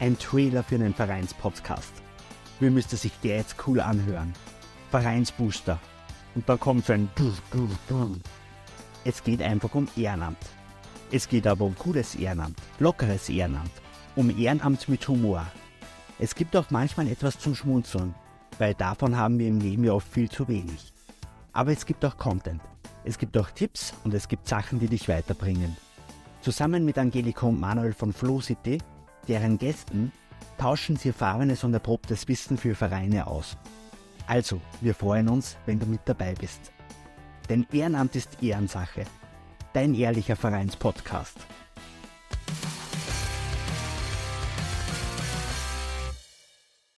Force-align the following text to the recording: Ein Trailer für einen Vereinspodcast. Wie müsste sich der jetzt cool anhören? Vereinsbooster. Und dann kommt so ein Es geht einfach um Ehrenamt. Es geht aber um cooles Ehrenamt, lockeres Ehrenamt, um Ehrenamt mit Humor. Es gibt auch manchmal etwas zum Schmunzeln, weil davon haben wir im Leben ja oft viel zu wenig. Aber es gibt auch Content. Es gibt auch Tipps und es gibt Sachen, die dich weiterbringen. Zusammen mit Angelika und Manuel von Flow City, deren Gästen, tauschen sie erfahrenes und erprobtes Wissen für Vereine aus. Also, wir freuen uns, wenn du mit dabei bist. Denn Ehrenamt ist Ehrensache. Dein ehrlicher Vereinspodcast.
Ein 0.00 0.18
Trailer 0.18 0.64
für 0.64 0.74
einen 0.74 0.92
Vereinspodcast. 0.92 1.92
Wie 2.58 2.68
müsste 2.68 2.96
sich 2.96 3.12
der 3.22 3.36
jetzt 3.36 3.56
cool 3.66 3.80
anhören? 3.80 4.32
Vereinsbooster. 4.90 5.78
Und 6.34 6.48
dann 6.48 6.58
kommt 6.58 6.86
so 6.86 6.92
ein 6.94 7.08
Es 9.04 9.22
geht 9.22 9.40
einfach 9.40 9.72
um 9.74 9.88
Ehrenamt. 9.96 10.38
Es 11.12 11.28
geht 11.28 11.46
aber 11.46 11.64
um 11.64 11.76
cooles 11.78 12.16
Ehrenamt, 12.16 12.58
lockeres 12.80 13.28
Ehrenamt, 13.28 13.70
um 14.16 14.36
Ehrenamt 14.36 14.88
mit 14.88 15.06
Humor. 15.06 15.46
Es 16.18 16.34
gibt 16.34 16.56
auch 16.56 16.70
manchmal 16.70 17.06
etwas 17.06 17.38
zum 17.38 17.54
Schmunzeln, 17.54 18.14
weil 18.58 18.74
davon 18.74 19.16
haben 19.16 19.38
wir 19.38 19.46
im 19.46 19.60
Leben 19.60 19.84
ja 19.84 19.92
oft 19.92 20.12
viel 20.12 20.28
zu 20.28 20.48
wenig. 20.48 20.92
Aber 21.52 21.70
es 21.70 21.86
gibt 21.86 22.04
auch 22.04 22.16
Content. 22.16 22.60
Es 23.04 23.16
gibt 23.16 23.38
auch 23.38 23.50
Tipps 23.50 23.94
und 24.02 24.12
es 24.12 24.26
gibt 24.26 24.48
Sachen, 24.48 24.80
die 24.80 24.88
dich 24.88 25.08
weiterbringen. 25.08 25.76
Zusammen 26.40 26.84
mit 26.84 26.98
Angelika 26.98 27.46
und 27.46 27.60
Manuel 27.60 27.92
von 27.92 28.12
Flow 28.12 28.40
City, 28.40 28.78
deren 29.24 29.58
Gästen, 29.58 30.12
tauschen 30.58 30.96
sie 30.96 31.08
erfahrenes 31.08 31.64
und 31.64 31.74
erprobtes 31.74 32.28
Wissen 32.28 32.56
für 32.56 32.74
Vereine 32.74 33.26
aus. 33.26 33.56
Also, 34.26 34.60
wir 34.80 34.94
freuen 34.94 35.28
uns, 35.28 35.56
wenn 35.66 35.78
du 35.78 35.86
mit 35.86 36.00
dabei 36.04 36.34
bist. 36.34 36.72
Denn 37.48 37.66
Ehrenamt 37.72 38.16
ist 38.16 38.42
Ehrensache. 38.42 39.04
Dein 39.72 39.94
ehrlicher 39.94 40.36
Vereinspodcast. 40.36 41.36